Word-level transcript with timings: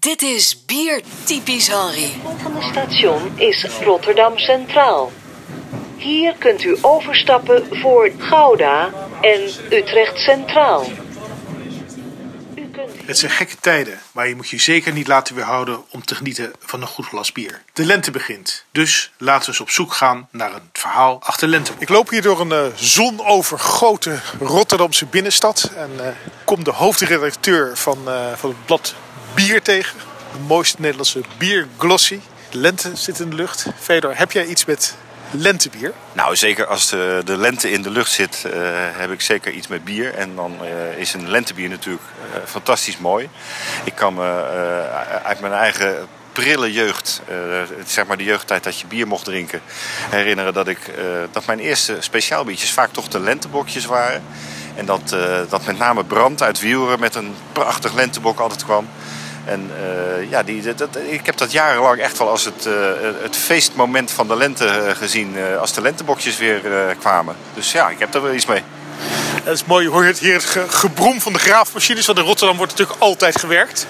Dit 0.00 0.22
is 0.22 0.64
Bier 0.66 1.02
Typisch 1.24 1.66
Henry. 1.66 2.02
Het 2.02 2.12
volgende 2.22 2.62
station 2.62 3.38
is 3.38 3.66
Rotterdam 3.84 4.38
Centraal. 4.38 5.12
Hier 5.96 6.34
kunt 6.38 6.64
u 6.64 6.78
overstappen 6.80 7.66
voor 7.70 8.10
Gouda 8.18 8.90
en 9.20 9.50
Utrecht 9.70 10.18
Centraal. 10.18 10.86
U 12.54 12.68
kunt 12.72 12.90
Het 13.04 13.18
zijn 13.18 13.30
gekke 13.30 13.56
tijden, 13.60 14.00
maar 14.12 14.28
je 14.28 14.36
moet 14.36 14.48
je 14.48 14.58
zeker 14.58 14.92
niet 14.92 15.06
laten 15.06 15.34
weerhouden 15.34 15.84
om 15.90 16.04
te 16.04 16.14
genieten 16.14 16.52
van 16.60 16.80
een 16.80 16.88
goed 16.88 17.06
glas 17.06 17.32
bier. 17.32 17.62
De 17.72 17.84
lente 17.84 18.10
begint, 18.10 18.64
dus 18.72 19.12
laten 19.16 19.42
we 19.42 19.48
eens 19.48 19.60
op 19.60 19.70
zoek 19.70 19.92
gaan 19.92 20.28
naar 20.30 20.54
een 20.54 20.70
verhaal 20.72 21.18
achter 21.22 21.48
lente. 21.48 21.72
Ik 21.78 21.88
loop 21.88 22.10
hier 22.10 22.22
door 22.22 22.40
een 22.40 22.52
eh, 22.52 22.66
zonovergoten 22.74 24.22
Rotterdamse 24.40 25.06
binnenstad 25.06 25.70
en 25.76 25.90
eh, 26.06 26.12
kom 26.44 26.64
de 26.64 26.72
hoofdredacteur 26.72 27.76
van, 27.76 27.98
eh, 28.08 28.32
van 28.36 28.50
het 28.50 28.66
blad 28.66 28.94
Bier 29.46 29.62
tegen. 29.62 29.98
De 30.32 30.38
mooiste 30.38 30.76
Nederlandse 30.78 31.20
bierglossy. 31.36 32.20
Lente 32.50 32.90
zit 32.94 33.20
in 33.20 33.30
de 33.30 33.36
lucht. 33.36 33.66
Fedor, 33.78 34.16
heb 34.16 34.32
jij 34.32 34.46
iets 34.46 34.64
met 34.64 34.96
lentebier? 35.30 35.92
Nou, 36.12 36.36
zeker 36.36 36.66
als 36.66 36.88
de, 36.88 37.22
de 37.24 37.36
lente 37.36 37.70
in 37.70 37.82
de 37.82 37.90
lucht 37.90 38.10
zit, 38.10 38.44
eh, 38.44 38.52
heb 38.92 39.10
ik 39.10 39.20
zeker 39.20 39.52
iets 39.52 39.66
met 39.68 39.84
bier. 39.84 40.14
En 40.14 40.34
dan 40.34 40.56
eh, 40.64 40.98
is 40.98 41.14
een 41.14 41.30
lentebier 41.30 41.68
natuurlijk 41.68 42.02
eh, 42.32 42.40
fantastisch 42.46 42.98
mooi. 42.98 43.28
Ik 43.84 43.94
kan 43.94 44.14
me 44.14 44.42
uit 45.24 45.40
mijn 45.40 45.52
eigen 45.52 46.08
prille 46.32 46.72
jeugd, 46.72 47.22
zeg 47.86 48.06
maar 48.06 48.16
de 48.16 48.24
jeugdtijd 48.24 48.64
dat 48.64 48.80
je 48.80 48.86
bier 48.86 49.06
mocht 49.06 49.24
drinken, 49.24 49.60
herinneren 50.10 50.54
dat, 50.54 50.68
ik, 50.68 50.78
dat 51.32 51.46
mijn 51.46 51.58
eerste 51.58 51.96
speciaalbiertjes 52.00 52.70
vaak 52.72 52.92
toch 52.92 53.08
de 53.08 53.20
lentebokjes 53.20 53.84
waren. 53.84 54.22
En 54.74 54.86
dat, 54.86 55.16
dat 55.48 55.66
met 55.66 55.78
name 55.78 56.04
Brand 56.04 56.42
uit 56.42 56.60
Wielren 56.60 57.00
met 57.00 57.14
een 57.14 57.34
prachtig 57.52 57.94
lentebok 57.94 58.38
altijd 58.38 58.64
kwam. 58.64 58.88
En 59.48 59.70
eh, 59.76 60.30
ja, 60.30 60.42
die, 60.42 60.74
dat, 60.74 60.88
ik 61.08 61.26
heb 61.26 61.36
dat 61.36 61.52
jarenlang 61.52 62.00
echt 62.00 62.18
wel 62.18 62.28
als 62.30 62.44
het, 62.44 62.66
eh, 62.66 62.72
het 63.22 63.36
feestmoment 63.36 64.10
van 64.10 64.28
de 64.28 64.36
lente 64.36 64.66
eh, 64.66 64.96
gezien. 64.96 65.36
als 65.60 65.72
de 65.72 65.80
lentebokjes 65.80 66.38
weer 66.38 66.60
kwamen. 66.98 67.36
Dus 67.54 67.72
ja, 67.72 67.88
ik 67.88 67.98
heb 67.98 68.14
er 68.14 68.22
wel 68.22 68.34
iets 68.34 68.46
mee. 68.46 68.62
Dat 69.44 69.54
is 69.54 69.64
mooi, 69.64 69.84
je 69.84 69.90
hoort 69.90 70.18
hier 70.18 70.34
het 70.34 70.44
ge- 70.44 70.68
gebroem 70.68 71.20
van 71.20 71.32
de 71.32 71.38
graafmachines, 71.38 72.06
want 72.06 72.18
in 72.18 72.24
Rotterdam 72.24 72.56
wordt 72.56 72.72
natuurlijk 72.72 73.00
altijd 73.00 73.38
gewerkt. 73.40 73.86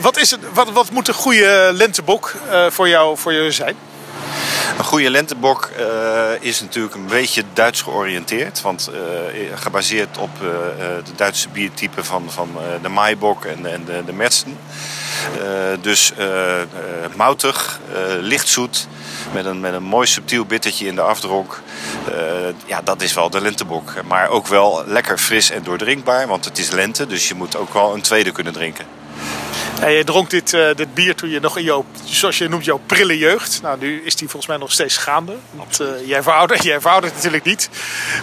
Wat, 0.00 0.16
is 0.16 0.30
het, 0.30 0.40
wat, 0.52 0.70
wat 0.70 0.90
moet 0.90 1.08
een 1.08 1.14
goede 1.14 1.70
lentebok 1.72 2.34
voor, 2.68 2.88
jou, 2.88 3.18
voor 3.18 3.32
jou 3.32 3.52
zijn? 3.52 3.76
Een 4.78 4.84
goede 4.84 5.10
lentebok 5.10 5.64
eh, 5.64 6.30
is 6.40 6.60
natuurlijk 6.60 6.94
een 6.94 7.06
beetje 7.06 7.42
Duits 7.52 7.82
georiënteerd. 7.82 8.60
Want 8.60 8.90
eh, 8.92 9.58
gebaseerd 9.58 10.18
op 10.18 10.30
eh, 10.40 10.46
eh, 10.48 11.04
de 11.04 11.14
Duitse 11.16 11.48
biertypen 11.48 12.04
van, 12.04 12.30
van 12.30 12.50
eh, 12.56 12.82
de 12.82 12.88
Maibok 12.88 13.44
en, 13.44 13.72
en 13.72 13.84
de, 13.84 14.02
de. 14.04 14.12
Eh, 15.40 15.78
dus 15.80 16.12
eh, 16.16 16.60
eh, 16.60 16.68
moutig, 17.16 17.80
eh, 17.92 18.00
lichtzoet, 18.20 18.86
met 19.32 19.44
een, 19.44 19.60
met 19.60 19.74
een 19.74 19.82
mooi 19.82 20.06
subtiel 20.06 20.44
bittertje 20.44 20.86
in 20.86 20.94
de 20.94 21.02
afdronk. 21.02 21.60
Eh, 22.08 22.14
ja, 22.66 22.80
dat 22.82 23.02
is 23.02 23.14
wel 23.14 23.30
de 23.30 23.40
lentebok. 23.40 23.92
Maar 24.04 24.28
ook 24.28 24.46
wel 24.46 24.82
lekker 24.86 25.18
fris 25.18 25.50
en 25.50 25.62
doordrinkbaar, 25.62 26.26
want 26.26 26.44
het 26.44 26.58
is 26.58 26.70
lente. 26.70 27.06
Dus 27.06 27.28
je 27.28 27.34
moet 27.34 27.56
ook 27.56 27.72
wel 27.72 27.94
een 27.94 28.02
tweede 28.02 28.32
kunnen 28.32 28.52
drinken. 28.52 28.84
Je 29.80 30.02
dronk 30.04 30.30
dit, 30.30 30.52
eh, 30.52 30.74
dit 30.74 30.94
bier 30.94 31.14
toen 31.14 31.30
je 31.30 31.40
nog 31.40 31.56
in 31.56 31.64
jouw, 31.64 31.84
zoals 32.04 32.38
je 32.38 32.48
noemt, 32.48 32.64
jouw 32.64 32.80
prille 32.86 33.18
jeugd. 33.18 33.62
Nou, 33.62 33.78
nu 33.78 34.02
is 34.04 34.16
die 34.16 34.28
volgens 34.28 34.46
mij 34.46 34.56
nog 34.56 34.72
steeds 34.72 34.96
gaande. 34.96 35.36
Want 35.50 35.80
eh, 35.80 35.86
jij, 36.06 36.22
veroudert, 36.22 36.62
jij 36.62 36.80
veroudert 36.80 37.14
natuurlijk 37.14 37.44
niet. 37.44 37.68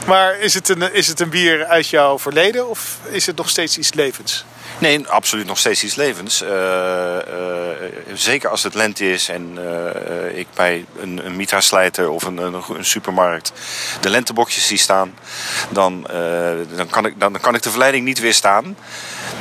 Maar 0.08 0.40
is 0.40 0.54
het, 0.54 0.70
een, 0.70 0.94
is 0.94 1.08
het 1.08 1.20
een 1.20 1.30
bier 1.30 1.66
uit 1.66 1.88
jouw 1.88 2.20
verleden 2.20 2.70
of 2.70 2.98
is 3.10 3.26
het 3.26 3.36
nog 3.36 3.50
steeds 3.50 3.78
iets 3.78 3.94
levens? 3.94 4.46
Nee, 4.78 5.08
absoluut 5.08 5.46
nog 5.46 5.58
steeds 5.58 5.84
iets 5.84 5.96
levens. 5.96 6.42
Eh, 6.42 7.18
zeker 8.14 8.50
als 8.50 8.64
het 8.64 8.74
lente 8.74 9.12
is 9.12 9.30
en 9.30 9.58
ik 10.34 10.48
bij 10.54 10.86
een, 11.00 11.26
een 11.26 11.36
Mitra-slijter 11.36 12.10
of 12.10 12.24
een, 12.24 12.38
een, 12.38 12.86
supermarkt 12.86 13.52
de 14.00 14.10
lentebokjes 14.10 14.68
zie 14.68 14.78
staan, 14.78 15.14
dan, 15.70 16.08
dan, 16.76 16.88
kan 16.90 17.06
ik, 17.06 17.20
dan 17.20 17.40
kan 17.42 17.56
ik 17.56 17.64
de 17.64 17.70
verleiding 17.70 18.06
niet 18.06 18.20
weerstaan. 18.20 18.76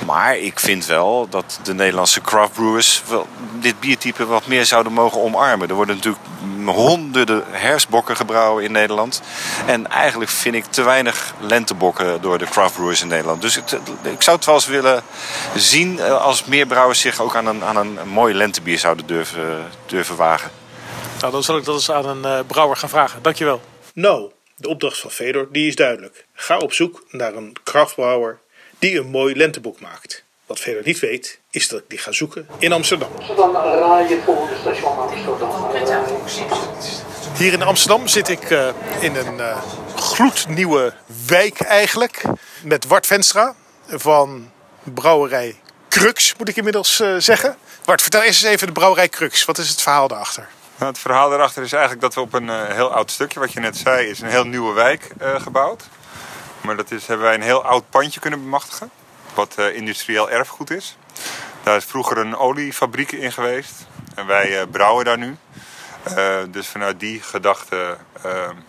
Maar 0.06 0.37
ik 0.38 0.61
vind 0.61 0.87
wel 0.87 1.27
dat 1.28 1.61
de 1.62 1.75
Nederlandse 1.75 2.21
craft 2.21 2.53
brewers 2.53 3.03
wel 3.09 3.27
dit 3.61 3.81
biertype 3.81 4.27
wat 4.27 4.47
meer 4.47 4.66
zouden 4.66 4.93
mogen 4.93 5.21
omarmen. 5.21 5.69
Er 5.69 5.75
worden 5.75 5.94
natuurlijk 5.97 6.25
honderden 6.66 7.44
herfstbokken 7.50 8.16
gebrouwen 8.16 8.65
in 8.65 8.72
Nederland. 8.72 9.22
En 9.66 9.87
eigenlijk 9.91 10.31
vind 10.31 10.55
ik 10.55 10.65
te 10.65 10.83
weinig 10.83 11.34
lentebokken 11.41 12.21
door 12.22 12.38
de 12.38 12.44
craft 12.47 12.75
brewers 12.75 13.03
in 13.03 13.09
Nederland. 13.09 13.43
Dus 13.43 13.55
het- 13.55 13.77
ik 14.03 14.22
zou 14.22 14.37
het 14.37 14.47
wel 14.47 14.55
eens 14.55 14.66
willen 14.66 15.03
zien 15.56 15.99
eh, 15.99 16.21
als 16.22 16.44
meer 16.44 16.67
brouwers 16.67 17.00
zich 17.00 17.21
ook 17.21 17.37
aan 17.37 17.47
een, 17.47 17.65
aan 17.65 17.77
een 17.77 17.99
mooi 18.09 18.34
lentebier 18.34 18.78
zouden 18.78 19.06
durven, 19.06 19.69
durven 19.87 20.17
wagen. 20.17 20.50
Nou, 21.21 21.32
dan 21.32 21.43
zal 21.43 21.56
ik 21.56 21.65
dat 21.65 21.75
eens 21.75 21.91
aan 21.91 22.06
een 22.06 22.25
eh, 22.25 22.38
brouwer 22.47 22.77
gaan 22.77 22.88
vragen. 22.88 23.22
Dankjewel. 23.22 23.61
Nou, 23.94 24.31
de 24.56 24.69
opdracht 24.69 24.99
van 24.99 25.11
Fedor 25.11 25.49
die 25.53 25.69
is 25.69 25.77
duidelijk. 25.77 26.27
Ga 26.34 26.56
op 26.59 26.72
zoek 26.72 27.05
naar 27.11 27.34
een 27.34 27.56
kraftbrouwer 27.65 28.38
die 28.81 28.99
een 28.99 29.11
mooi 29.11 29.37
lenteboek 29.37 29.81
maakt. 29.81 30.25
Wat 30.47 30.59
Fedor 30.59 30.83
niet 30.85 30.99
weet, 30.99 31.39
is 31.51 31.69
dat 31.69 31.79
ik 31.81 31.85
die 31.89 31.99
ga 31.99 32.13
zoeken 32.13 32.49
in 32.59 32.73
Amsterdam. 32.73 33.11
Dan 33.37 33.53
rij 33.53 34.09
je 34.09 34.15
het 34.15 34.25
volgende 34.25 34.57
station 34.61 34.99
Amsterdam. 34.99 35.71
Hier 37.37 37.53
in 37.53 37.63
Amsterdam 37.63 38.07
zit 38.09 38.29
ik 38.29 38.51
eh, 38.51 38.69
in 39.01 39.17
een 39.17 39.41
eh, 39.41 39.63
gloednieuwe 39.97 40.93
wijk 41.27 41.61
eigenlijk. 41.61 42.23
Met 42.63 42.87
Wart 42.87 43.07
Venstra 43.07 43.55
van 43.87 44.51
brouwerij 44.83 45.57
Crux, 45.89 46.35
moet 46.39 46.49
ik 46.49 46.57
inmiddels 46.57 47.01
eh, 47.01 47.15
zeggen. 47.19 47.57
Wart, 47.85 48.03
vertel 48.03 48.23
eerst 48.23 48.43
eens 48.43 48.53
even 48.53 48.67
de 48.67 48.73
brouwerij 48.73 49.09
Crux. 49.09 49.45
Wat 49.45 49.59
is 49.59 49.69
het 49.69 49.83
verhaal 49.83 50.09
daarachter? 50.09 50.49
Nou, 50.77 50.93
het 50.93 51.01
verhaal 51.01 51.29
daarachter 51.31 51.62
is 51.62 51.73
eigenlijk 51.73 52.03
dat 52.03 52.15
we 52.15 52.21
op 52.21 52.33
een 52.33 52.51
eh, 52.51 52.75
heel 52.75 52.93
oud 52.93 53.11
stukje, 53.11 53.41
wat 53.41 53.53
je 53.53 53.61
net 53.61 53.77
zei, 53.77 54.09
is 54.09 54.21
een 54.21 54.29
heel 54.29 54.45
nieuwe 54.45 54.73
wijk 54.73 55.11
eh, 55.19 55.41
gebouwd. 55.41 55.85
Maar 56.60 56.76
dat 56.76 56.91
is, 56.91 57.06
hebben 57.06 57.26
wij 57.26 57.34
een 57.34 57.43
heel 57.43 57.65
oud 57.65 57.91
pandje 57.91 58.21
kunnen 58.21 58.43
bemachtigen, 58.43 58.91
wat 59.34 59.54
eh, 59.56 59.75
industrieel 59.75 60.31
erfgoed 60.31 60.71
is. 60.71 60.97
Daar 61.62 61.76
is 61.76 61.84
vroeger 61.84 62.19
een 62.19 62.37
oliefabriek 62.37 63.12
in 63.12 63.32
geweest 63.32 63.72
en 64.15 64.26
wij 64.26 64.60
eh, 64.60 64.66
brouwen 64.70 65.04
daar 65.04 65.19
nu. 65.19 65.37
Eh, 66.03 66.37
dus 66.50 66.66
vanuit 66.66 67.00
die 67.00 67.22
gedachte 67.22 67.97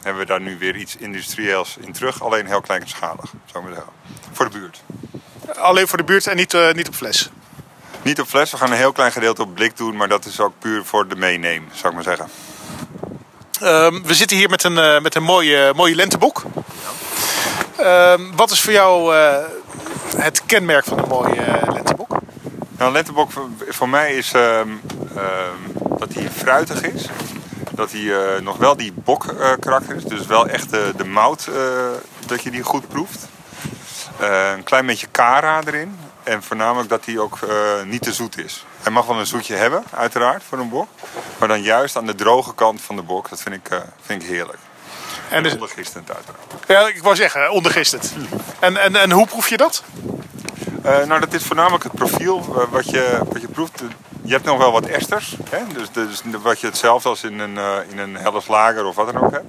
hebben 0.01 0.17
we 0.21 0.25
daar 0.25 0.41
nu 0.41 0.57
weer 0.57 0.75
iets 0.75 0.95
industrieels 0.95 1.77
in 1.79 1.93
terug, 1.93 2.23
alleen 2.23 2.45
heel 2.45 2.61
kleinschalig, 2.61 3.33
zou 3.45 3.63
ik 3.63 3.69
maar 3.69 3.73
zeggen. 3.73 3.93
Voor 4.31 4.49
de 4.49 4.59
buurt. 4.59 4.81
Alleen 5.57 5.87
voor 5.87 5.97
de 5.97 6.03
buurt 6.03 6.27
en 6.27 6.35
niet, 6.35 6.57
niet 6.73 6.87
op 6.87 6.93
fles. 6.93 7.29
Niet 8.01 8.19
op 8.19 8.27
fles, 8.27 8.51
we 8.51 8.57
gaan 8.57 8.71
een 8.71 8.77
heel 8.77 8.91
klein 8.91 9.11
gedeelte 9.11 9.41
op 9.41 9.55
blik 9.55 9.77
doen, 9.77 9.95
maar 9.95 10.07
dat 10.07 10.25
is 10.25 10.39
ook 10.39 10.53
puur 10.59 10.85
voor 10.85 11.07
de 11.07 11.15
meeneem, 11.15 11.67
zou 11.73 11.87
ik 11.87 11.93
maar 11.93 12.17
zeggen. 12.17 12.29
Ehm, 13.59 14.01
we 14.03 14.13
zitten 14.13 14.37
hier 14.37 14.49
met 14.49 14.63
een, 14.63 15.01
met 15.01 15.15
een 15.15 15.23
mooie, 15.23 15.73
mooie 15.75 15.95
lenteboek. 15.95 16.43
Ehm, 17.81 18.21
wat 18.35 18.51
is 18.51 18.61
voor 18.61 18.73
jou 18.73 19.15
eh, 19.15 19.35
het 20.17 20.45
kenmerk 20.45 20.85
van 20.85 20.99
een 20.99 21.07
mooie 21.07 21.41
eh, 21.41 21.73
lenteboek? 21.73 22.09
Nou, 22.09 22.21
een 22.77 22.91
lentebok 22.91 23.31
voor, 23.69 23.89
mij 23.89 24.13
is 24.13 24.33
ehm, 24.33 24.69
ehm, 25.15 25.97
dat 25.97 26.13
hij 26.13 26.29
fruitig 26.29 26.81
is. 26.81 27.09
Dat 27.71 27.91
hij 27.91 28.35
eh, 28.35 28.41
nog 28.41 28.57
wel 28.57 28.77
die 28.77 28.93
bok 28.93 29.25
eh, 29.25 29.51
karakter 29.59 29.95
is. 29.95 30.03
Dus 30.03 30.25
wel 30.25 30.47
echt 30.47 30.69
de, 30.69 31.05
mout, 31.05 31.49
dat 32.25 32.43
je 32.43 32.51
die 32.51 32.63
goed 32.63 32.87
proeft. 32.87 33.27
Een 34.55 34.63
klein 34.63 34.85
beetje 34.85 35.07
kara 35.11 35.61
erin. 35.65 35.97
En 36.23 36.43
voornamelijk 36.43 36.89
dat 36.89 37.05
hij 37.05 37.17
ook 37.17 37.39
niet 37.85 38.03
te 38.03 38.13
zoet 38.13 38.37
is. 38.37 38.65
Hij 38.81 38.91
mag 38.91 39.05
wel 39.05 39.19
een 39.19 39.25
zoetje 39.25 39.55
hebben, 39.55 39.83
uiteraard, 39.93 40.43
voor 40.49 40.59
een 40.59 40.69
bok. 40.69 40.87
Maar 41.37 41.47
dan 41.47 41.61
juist 41.61 41.95
aan 41.97 42.05
de 42.05 42.15
droge 42.15 42.53
kant 42.55 42.81
van 42.81 42.95
de 42.95 43.01
bok. 43.01 43.29
Dat 43.29 43.41
vind 43.41 43.55
ik, 43.55 43.81
vind 44.01 44.23
ik 44.23 44.29
heerlijk. 44.29 44.57
En 45.31 45.43
dus, 45.43 45.53
ondergistend 45.53 46.11
uiteraard. 46.15 46.43
ja, 46.67 46.87
ik 46.87 47.03
wou 47.03 47.15
zeggen, 47.15 47.51
ondergistend. 47.51 48.13
En, 48.59 48.77
en, 48.77 48.95
en 48.95 49.11
hoe 49.11 49.27
proef 49.27 49.49
je 49.49 49.57
dat? 49.57 49.83
Eh, 50.83 51.03
nou, 51.03 51.19
dat 51.19 51.33
is 51.33 51.43
voornamelijk 51.43 51.83
het 51.83 51.93
profiel 51.93 52.37
eh, 52.37 52.63
wat, 52.69 52.89
je, 52.89 53.19
wat 53.31 53.41
je 53.41 53.47
proeft. 53.47 53.83
Je 54.21 54.31
hebt 54.33 54.45
nog 54.45 54.57
wel 54.57 54.71
wat 54.71 54.85
esters. 54.85 55.35
Hè? 55.49 55.59
Dus, 55.73 55.91
dus 55.91 56.21
wat 56.41 56.59
je 56.59 56.67
hetzelfde 56.67 57.09
als 57.09 57.23
in 57.23 57.39
een, 57.39 57.55
uh, 57.55 57.75
in 57.89 57.97
een 57.97 58.15
Helles 58.15 58.47
lager 58.47 58.85
of 58.85 58.95
wat 58.95 59.13
dan 59.13 59.23
ook 59.23 59.31
hebt. 59.31 59.45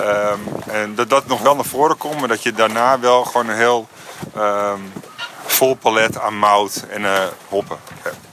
Um, 0.00 0.40
en 0.66 0.94
dat 0.94 1.10
dat 1.10 1.26
nog 1.26 1.42
wel 1.42 1.54
naar 1.54 1.64
voren 1.64 1.96
komt, 1.96 2.18
maar 2.18 2.28
dat 2.28 2.42
je 2.42 2.52
daarna 2.52 3.00
wel 3.00 3.24
gewoon 3.24 3.48
een 3.48 3.56
heel 3.56 3.88
um, 4.36 4.92
vol 5.46 5.74
palet 5.74 6.18
aan 6.20 6.38
mout 6.38 6.84
en 6.90 7.30
hoppen 7.48 7.78
hebt. 8.02 8.25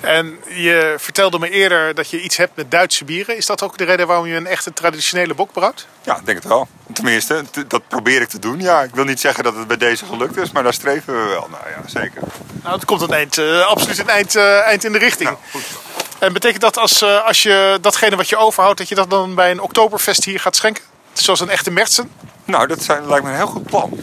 En 0.00 0.38
je 0.48 0.94
vertelde 0.98 1.38
me 1.38 1.50
eerder 1.50 1.94
dat 1.94 2.10
je 2.10 2.22
iets 2.22 2.36
hebt 2.36 2.56
met 2.56 2.70
Duitse 2.70 3.04
bieren. 3.04 3.36
Is 3.36 3.46
dat 3.46 3.62
ook 3.62 3.78
de 3.78 3.84
reden 3.84 4.06
waarom 4.06 4.26
je 4.26 4.34
een 4.34 4.46
echte 4.46 4.72
traditionele 4.72 5.34
bok 5.34 5.52
brouwt? 5.52 5.86
Ja, 6.02 6.16
ik 6.16 6.26
denk 6.26 6.38
het 6.38 6.48
wel. 6.48 6.68
Tenminste, 6.92 7.44
dat 7.68 7.88
probeer 7.88 8.20
ik 8.20 8.28
te 8.28 8.38
doen. 8.38 8.60
Ja, 8.60 8.82
ik 8.82 8.94
wil 8.94 9.04
niet 9.04 9.20
zeggen 9.20 9.44
dat 9.44 9.56
het 9.56 9.66
bij 9.66 9.76
deze 9.76 10.04
gelukt 10.04 10.36
is, 10.36 10.52
maar 10.52 10.62
daar 10.62 10.72
streven 10.72 11.14
we 11.22 11.28
wel. 11.28 11.48
Nou 11.50 11.62
ja, 11.68 11.88
zeker. 11.88 12.22
Nou, 12.62 12.74
het 12.74 12.84
komt 12.84 13.00
een 13.00 13.12
eind, 13.12 13.38
uh, 13.38 13.66
absoluut 13.66 13.98
een 13.98 14.08
eind, 14.08 14.36
uh, 14.36 14.66
eind 14.66 14.84
in 14.84 14.92
de 14.92 14.98
richting. 14.98 15.28
Nou, 15.28 15.40
goed 15.50 15.62
zo. 15.62 15.78
En 16.18 16.32
betekent 16.32 16.60
dat 16.60 16.78
als, 16.78 17.02
uh, 17.02 17.26
als 17.26 17.42
je 17.42 17.78
datgene 17.80 18.16
wat 18.16 18.28
je 18.28 18.36
overhoudt, 18.36 18.78
dat 18.78 18.88
je 18.88 18.94
dat 18.94 19.10
dan 19.10 19.34
bij 19.34 19.50
een 19.50 19.60
Oktoberfest 19.60 20.24
hier 20.24 20.40
gaat 20.40 20.56
schenken? 20.56 20.84
Zoals 21.12 21.40
een 21.40 21.50
echte 21.50 21.70
Mertsen? 21.70 22.10
Nou, 22.44 22.66
dat 22.66 22.82
zijn, 22.82 23.06
lijkt 23.06 23.24
me 23.24 23.30
een 23.30 23.36
heel 23.36 23.46
goed 23.46 23.66
plan. 23.66 24.00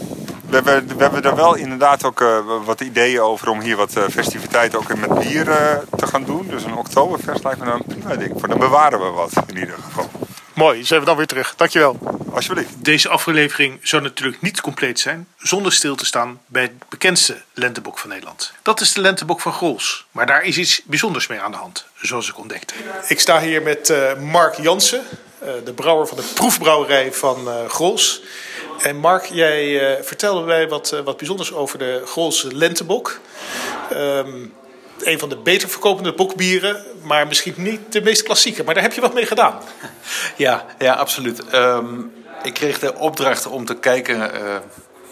We 0.50 0.56
hebben, 0.56 0.98
we 0.98 1.04
hebben 1.04 1.24
er 1.24 1.36
wel 1.36 1.56
inderdaad 1.56 2.04
ook 2.04 2.22
eh, 2.22 2.40
wat 2.66 2.82
ideeën 2.82 3.22
over 3.22 3.50
om 3.50 3.60
hier 3.60 3.76
wat 3.76 3.96
eh, 3.96 4.04
festiviteiten 4.12 4.80
ook 4.80 4.96
met 4.96 5.20
bier 5.20 5.50
eh, 5.50 5.78
te 5.98 6.08
gaan 6.08 6.24
doen. 6.24 6.48
Dus 6.48 6.64
een 6.64 6.76
oktoberfest 6.76 7.44
lijkt 7.44 7.60
me 7.60 7.66
dan 7.66 7.74
een 7.74 7.96
prima 7.96 8.16
ding 8.16 8.34
voor. 8.40 8.48
Dan 8.48 8.60
bewaren 8.60 9.00
we 9.00 9.06
wat 9.06 9.32
in 9.48 9.58
ieder 9.58 9.76
geval. 9.84 10.10
Mooi, 10.58 10.86
zijn 10.86 11.00
we 11.00 11.06
dan 11.06 11.18
weer 11.18 11.28
terug. 11.28 11.56
Dankjewel. 11.56 12.00
Alsjeblieft. 12.32 12.84
Deze 12.84 13.10
aflevering 13.10 13.80
zou 13.82 14.02
natuurlijk 14.02 14.42
niet 14.42 14.62
compleet 14.62 15.00
zijn 15.00 15.28
zonder 15.38 15.72
stil 15.72 15.96
te 15.96 16.06
staan 16.06 16.40
bij 16.46 16.62
het 16.62 16.90
bekendste 16.90 17.42
lentebok 17.54 17.98
van 17.98 18.10
Nederland. 18.10 18.54
Dat 18.62 18.82
is 18.82 18.94
de 18.94 19.02
lentebok 19.02 19.42
van 19.42 19.54
Grols. 19.54 20.06
Maar 20.12 20.26
daar 20.26 20.44
is 20.44 20.58
iets 20.58 20.82
bijzonders 20.86 21.28
mee 21.28 21.40
aan 21.40 21.52
de 21.52 21.58
hand, 21.58 21.86
zoals 22.02 22.30
ik 22.30 22.38
ontdekte. 22.38 22.74
Ik 23.08 23.20
sta 23.20 23.40
hier 23.40 23.62
met 23.62 23.90
eh, 23.90 24.14
Mark 24.16 24.56
Jansen, 24.62 25.04
eh, 25.40 25.50
de 25.66 25.74
brouwer 25.74 26.08
van 26.08 26.18
de 26.18 26.24
proefbrouwerij 26.34 27.14
van 27.14 27.50
eh 27.50 27.70
Grols. 27.70 28.22
En 28.82 28.98
Mark, 28.98 29.26
jij 29.26 29.80
eh, 29.98 30.04
vertelde 30.04 30.46
mij 30.46 30.68
wat, 30.68 30.92
eh, 30.92 31.00
wat 31.00 31.18
bijzonders 31.18 31.54
over 31.54 31.78
de 31.78 32.02
Grolse 32.06 32.56
lentebok. 32.56 33.20
Ehm, 33.90 34.46
een 35.00 35.20
van 35.20 35.30
de 35.30 35.38
beter 35.38 35.70
verkopende 35.70 36.14
bokbieren, 36.14 36.86
maar 37.02 37.28
misschien 37.28 37.54
niet 37.58 37.92
de 37.92 38.02
meest 38.02 38.24
klassieke. 38.24 38.64
Maar 38.64 38.74
daar 38.74 38.84
heb 38.84 38.94
je 38.94 39.02
wat 39.02 39.14
mee 39.14 39.26
gedaan. 39.26 39.60
Ja, 40.36 40.66
ja 40.80 40.94
absoluut. 40.94 41.48
Ehm, 41.50 42.00
ik 42.44 42.54
kreeg 42.54 42.80
de 42.80 42.96
opdracht 42.96 43.48
om 43.48 43.66
te 43.66 43.76
kijken. 43.76 44.32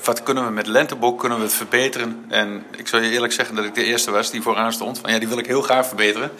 Wat 0.05 0.23
kunnen 0.23 0.45
we 0.45 0.51
met 0.51 0.67
Lentebok, 0.67 1.19
kunnen 1.19 1.37
we 1.37 1.43
het 1.43 1.53
verbeteren? 1.53 2.25
En 2.27 2.63
ik 2.77 2.87
zal 2.87 2.99
je 2.99 3.09
eerlijk 3.11 3.33
zeggen 3.33 3.55
dat 3.55 3.65
ik 3.65 3.75
de 3.75 3.83
eerste 3.83 4.11
was 4.11 4.31
die 4.31 4.41
vooraan 4.41 4.73
stond. 4.73 4.99
Van 4.99 5.11
ja, 5.11 5.19
die 5.19 5.27
wil 5.27 5.37
ik 5.37 5.45
heel 5.45 5.61
graag 5.61 5.87
verbeteren. 5.87 6.31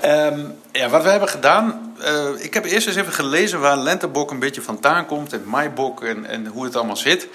Ehm, 0.00 0.40
ja, 0.72 0.88
wat 0.88 1.02
we 1.02 1.08
hebben 1.08 1.28
gedaan. 1.28 1.94
eh, 2.00 2.28
ik 2.38 2.54
heb 2.54 2.64
eerst 2.64 2.86
eens 2.86 2.96
even 2.96 3.12
gelezen 3.12 3.60
waar 3.60 3.76
Lentebok 3.76 4.30
een 4.30 4.38
beetje 4.38 4.62
vandaan 4.62 5.06
komt. 5.06 5.32
En 5.32 5.42
Maibok 5.44 6.02
en, 6.04 6.26
en 6.26 6.46
hoe 6.46 6.64
het 6.64 6.76
allemaal 6.76 6.96
zit. 6.96 7.28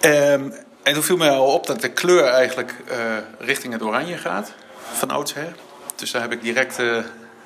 Ehm, 0.00 0.50
en 0.82 0.94
toen 0.94 1.02
viel 1.02 1.16
mij 1.16 1.30
al 1.30 1.46
op 1.52 1.66
dat 1.66 1.80
de 1.80 1.88
kleur 1.90 2.24
eigenlijk 2.24 2.74
eh, 2.88 2.96
richting 3.38 3.72
het 3.72 3.82
oranje 3.82 4.16
gaat. 4.16 4.52
Van 4.92 5.10
oudsher. 5.10 5.54
Dus 5.96 6.10
daar 6.10 6.22
heb 6.22 6.32
ik 6.32 6.42
direct. 6.42 6.78
eh, 6.78 6.98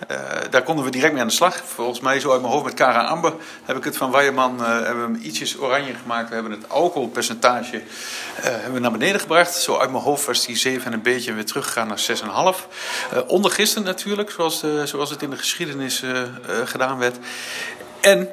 eh, 0.09 0.19
daar 0.51 0.63
konden 0.63 0.85
we 0.85 0.91
direct 0.91 1.13
mee 1.13 1.23
aan 1.23 1.29
de 1.29 1.35
slag. 1.35 1.63
Volgens 1.65 2.01
mij, 2.01 2.21
zo 2.21 2.33
uit 2.33 2.41
mijn 2.41 2.53
hoofd 2.53 2.65
met 2.65 2.75
Cara 2.75 3.05
Amber, 3.05 3.33
heb 3.65 3.77
ik 3.77 3.85
het 3.85 3.97
van 3.97 4.11
Weijerman 4.11 4.65
eh, 4.65 4.67
hebben 4.67 5.07
we 5.07 5.13
hem 5.13 5.21
ietsjes 5.23 5.59
oranje 5.59 5.95
gemaakt. 5.95 6.29
We 6.29 6.35
hebben 6.35 6.53
het 6.53 6.69
alcoholpercentage 6.69 7.77
eh, 7.77 8.43
hebben 8.43 8.73
we 8.73 8.79
naar 8.79 8.91
beneden 8.91 9.21
gebracht. 9.21 9.55
Zo 9.55 9.79
uit 9.79 9.91
mijn 9.91 10.03
hoofd 10.03 10.27
was 10.27 10.47
die 10.47 10.57
7 10.57 10.87
en 10.87 10.93
een 10.93 11.03
beetje 11.03 11.33
weer 11.33 11.47
teruggegaan 11.47 11.89
naar 11.89 12.01
6,5. 12.55 12.69
Eh 13.11 13.19
onder 13.27 13.51
gisteren 13.51 13.85
natuurlijk, 13.85 14.31
zoals, 14.31 14.65
zoals 14.85 15.11
het 15.11 15.23
in 15.23 15.31
de 15.31 15.37
geschiedenis 15.37 16.05
gedaan 16.65 16.99
werd. 16.99 17.17
En 18.01 18.29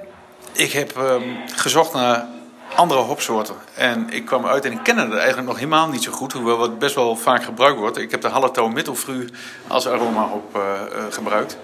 ik 0.51 0.71
heb 0.71 0.97
ehm, 0.97 1.23
gezocht 1.55 1.93
naar 1.93 2.27
andere 2.77 2.99
hopsoorten. 2.99 3.55
En 3.73 4.09
ik 4.09 4.25
kwam 4.25 4.45
uit 4.45 4.65
en 4.65 4.71
ik 4.71 4.83
kende 4.83 5.01
het 5.01 5.13
eigenlijk 5.13 5.47
nog 5.47 5.57
helemaal 5.57 5.87
niet 5.87 6.03
zo 6.03 6.11
goed, 6.11 6.33
hoewel 6.33 6.61
het 6.61 6.79
best 6.79 6.95
wel 6.95 7.15
vaak 7.15 7.43
gebruikt 7.43 7.79
wordt. 7.79 7.97
Ik 7.97 8.11
heb 8.11 8.21
de 8.21 8.27
Hallertau 8.27 8.71
Mittelfru 8.71 9.29
als 9.67 9.87
aroma 9.87 10.25
op 10.33 10.55
eh, 10.55 10.61
eh, 10.61 11.03
gebruikt. 11.09 11.57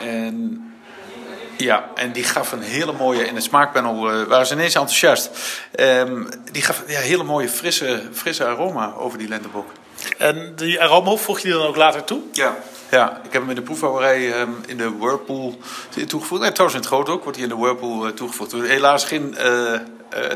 En 0.00 0.62
ja, 1.56 1.88
en 1.94 2.12
die 2.12 2.24
gaf 2.24 2.52
een 2.52 2.62
hele 2.62 2.92
mooie, 2.92 3.26
in 3.26 3.34
het 3.34 3.44
smaakpanel 3.44 4.10
eh, 4.10 4.22
waren 4.22 4.46
ze 4.46 4.54
ineens 4.54 4.74
enthousiast. 4.74 5.30
Ehm, 5.74 6.24
die 6.52 6.62
gaf 6.62 6.82
ja, 6.86 7.00
hele 7.00 7.24
mooie 7.24 7.48
frisse, 7.48 8.02
frisse 8.12 8.44
aroma 8.44 8.94
over 8.96 9.18
die 9.18 9.28
lentebok. 9.28 9.70
En 10.18 10.52
die 10.56 10.82
aroma 10.82 11.16
voeg 11.16 11.38
je 11.38 11.48
die 11.48 11.56
dan 11.56 11.66
ook 11.66 11.76
later 11.76 12.04
toe? 12.04 12.20
Ja. 12.32 12.56
Ja, 12.90 13.20
ik 13.24 13.32
heb 13.32 13.40
hem 13.40 13.50
in 13.50 13.56
de 13.56 13.62
proefhouderij 13.62 14.32
ehm, 14.32 14.50
in 14.66 14.76
de 14.76 14.96
Whirlpool 14.98 15.58
toegevoegd. 16.06 16.42
En 16.42 16.52
trouwens 16.52 16.74
in 16.74 16.80
het 16.80 16.86
groot 16.86 17.08
ook 17.08 17.22
wordt 17.22 17.38
hij 17.38 17.48
in 17.48 17.54
de 17.54 17.60
Whirlpool 17.60 18.06
eh, 18.06 18.12
toegevoegd. 18.12 18.52
Helaas 18.52 19.04
geen 19.04 19.36
eh, 19.36 19.80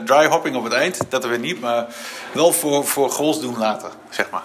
dry 0.04 0.26
hopping 0.26 0.56
op 0.56 0.64
het 0.64 0.72
eind, 0.72 0.98
dat 1.08 1.24
weer 1.24 1.38
niet. 1.38 1.60
Maar 1.60 1.86
wel 2.32 2.52
voor, 2.52 2.86
voor 2.86 3.10
goals 3.10 3.40
doen 3.40 3.58
later, 3.58 3.90
zeg 4.10 4.30
maar. 4.30 4.42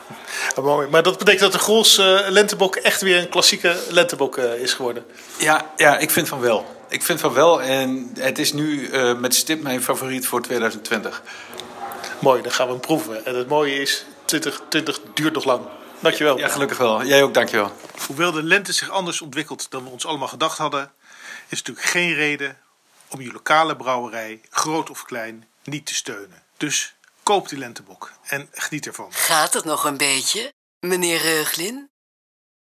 Mooi. 0.61 0.87
Maar 0.87 1.03
dat 1.03 1.17
betekent 1.17 1.41
dat 1.41 1.51
de 1.51 1.59
Grols 1.59 1.97
eh, 1.97 2.19
lentebok 2.29 2.75
echt 2.75 3.01
weer 3.01 3.17
een 3.17 3.29
klassieke 3.29 3.75
lentebok 3.89 4.37
is 4.37 4.73
geworden. 4.73 5.05
Ja, 5.37 5.71
ja, 5.75 5.97
ik 5.97 6.11
vind 6.11 6.27
van 6.27 6.39
wel. 6.39 6.65
Ik 6.89 7.03
vind 7.03 7.19
van 7.19 7.33
wel. 7.33 7.61
En 7.61 8.11
het 8.19 8.39
is 8.39 8.53
nu 8.53 8.89
met 9.19 9.35
stip 9.35 9.61
mijn 9.61 9.83
favoriet 9.83 10.27
voor 10.27 10.41
2020. 10.41 11.21
Mooi, 12.19 12.41
dan 12.41 12.51
gaan 12.51 12.65
we 12.65 12.71
hem 12.71 12.81
proeven. 12.81 13.25
En 13.25 13.35
het 13.35 13.47
mooie 13.47 13.81
is, 13.81 14.05
2020 14.25 14.99
duurt 15.13 15.33
nog 15.33 15.43
lang. 15.43 15.61
Dankjewel. 15.99 16.37
Ja, 16.37 16.47
gelukkig 16.47 16.77
wel. 16.77 17.05
Jij 17.05 17.23
ook, 17.23 17.33
dankjewel. 17.33 17.71
Hoewel 18.07 18.31
de 18.31 18.43
lente 18.43 18.73
zich 18.73 18.89
anders 18.89 19.21
ontwikkelt 19.21 19.71
dan 19.71 19.83
we 19.83 19.89
ons 19.89 20.05
allemaal 20.05 20.27
gedacht 20.27 20.57
hadden, 20.57 20.91
is 21.47 21.57
natuurlijk 21.57 21.87
geen 21.87 22.13
reden 22.13 22.57
om 23.07 23.21
je 23.21 23.31
lokale 23.31 23.75
brouwerij, 23.75 24.41
groot 24.49 24.89
of 24.89 25.03
klein, 25.03 25.47
niet 25.63 25.85
te 25.85 25.95
steunen. 25.95 26.43
Dus 26.57 26.95
koop 27.23 27.49
die 27.49 27.57
lentebok 27.57 28.11
en 28.23 28.49
geniet 28.51 28.85
ervan. 28.85 29.13
Gaat 29.13 29.53
het 29.53 29.65
nog 29.65 29.83
een 29.83 29.97
beetje, 29.97 30.53
meneer 30.79 31.21
Reuglin? 31.21 31.89